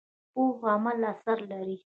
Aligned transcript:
پوخ 0.33 0.57
عمل 0.73 0.99
اثر 1.13 1.37
لري 1.51 1.77